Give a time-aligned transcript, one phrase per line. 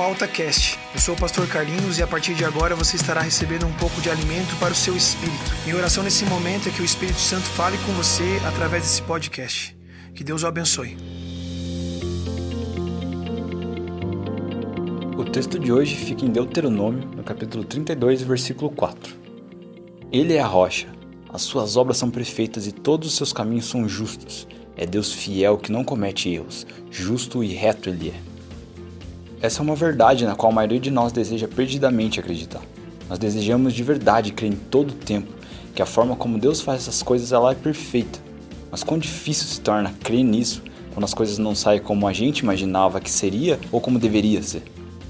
[0.00, 0.78] ao AltaCast.
[0.94, 4.00] Eu sou o pastor Carlinhos e a partir de agora você estará recebendo um pouco
[4.00, 5.36] de alimento para o seu espírito.
[5.64, 9.76] Minha oração nesse momento é que o Espírito Santo fale com você através desse podcast.
[10.14, 10.96] Que Deus o abençoe.
[15.16, 19.14] O texto de hoje fica em Deuteronômio, no capítulo 32, versículo 4.
[20.12, 20.88] Ele é a rocha,
[21.32, 24.46] as suas obras são perfeitas e todos os seus caminhos são justos.
[24.76, 28.35] É Deus fiel que não comete erros, justo e reto ele é.
[29.46, 32.60] Essa é uma verdade na qual a maioria de nós deseja perdidamente acreditar.
[33.08, 35.32] Nós desejamos de verdade crer em todo o tempo
[35.72, 38.18] que a forma como Deus faz essas coisas ela é perfeita.
[38.72, 42.40] Mas quão difícil se torna crer nisso quando as coisas não saem como a gente
[42.40, 44.64] imaginava que seria ou como deveria ser.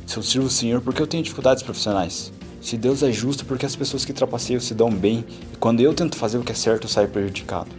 [0.04, 2.30] Se eu sirvo o Senhor, por que eu tenho dificuldades profissionais?
[2.60, 5.80] Se Deus é justo, por que as pessoas que trapaceiam se dão bem e quando
[5.80, 7.70] eu tento fazer o que é certo eu saio prejudicado?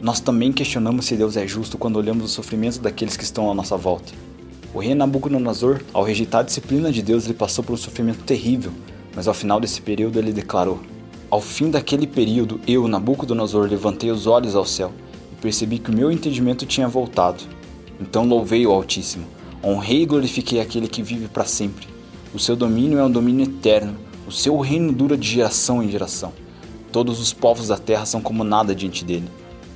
[0.00, 3.54] Nós também questionamos se Deus é justo quando olhamos o sofrimento daqueles que estão à
[3.54, 4.10] nossa volta.
[4.78, 8.70] O rei Nabucodonosor, ao rejeitar a disciplina de Deus, ele passou por um sofrimento terrível,
[9.12, 10.78] mas ao final desse período ele declarou:
[11.28, 14.92] Ao fim daquele período, eu, Nabucodonosor, levantei os olhos ao céu
[15.32, 17.42] e percebi que o meu entendimento tinha voltado.
[18.00, 19.26] Então louvei o Altíssimo,
[19.64, 21.88] honrei e glorifiquei aquele que vive para sempre.
[22.32, 23.96] O seu domínio é um domínio eterno,
[24.28, 26.32] o seu reino dura de geração em geração.
[26.92, 29.28] Todos os povos da terra são como nada diante dele.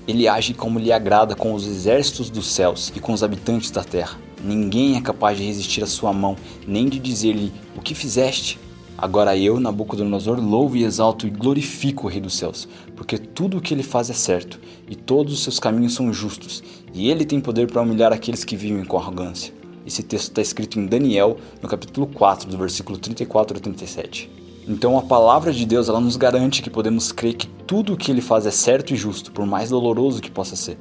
[0.07, 3.83] Ele age como lhe agrada com os exércitos dos céus e com os habitantes da
[3.83, 4.17] terra.
[4.45, 8.59] Ninguém é capaz de resistir à sua mão, nem de dizer-lhe: O que fizeste?
[8.98, 13.61] Agora eu, Nabucodonosor, louvo e exalto e glorifico o Rei dos céus, porque tudo o
[13.61, 17.41] que ele faz é certo, e todos os seus caminhos são justos, e ele tem
[17.41, 19.53] poder para humilhar aqueles que vivem com arrogância.
[19.87, 24.31] Esse texto está escrito em Daniel, no capítulo 4, do versículo 34 a 37.
[24.69, 28.11] Então a palavra de Deus ela nos garante que podemos crer que tudo o que
[28.11, 30.79] ele faz é certo e justo, por mais doloroso que possa ser.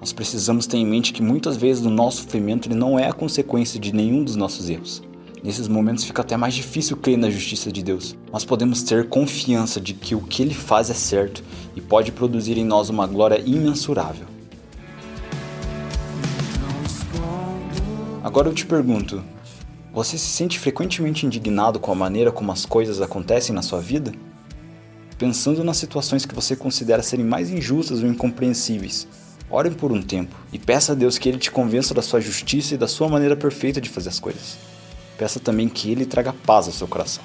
[0.00, 3.12] Nós precisamos ter em mente que muitas vezes o nosso sofrimento ele não é a
[3.12, 5.02] consequência de nenhum dos nossos erros.
[5.44, 9.78] Nesses momentos fica até mais difícil crer na justiça de Deus, mas podemos ter confiança
[9.78, 11.44] de que o que Ele faz é certo
[11.76, 14.26] e pode produzir em nós uma glória imensurável.
[18.24, 19.22] Agora eu te pergunto:
[19.92, 24.12] você se sente frequentemente indignado com a maneira como as coisas acontecem na sua vida?
[25.18, 29.06] Pensando nas situações que você considera serem mais injustas ou incompreensíveis,
[29.50, 32.74] Ore por um tempo e peça a Deus que Ele te convença da sua justiça
[32.74, 34.56] e da sua maneira perfeita de fazer as coisas.
[35.18, 37.24] Peça também que Ele traga paz ao seu coração.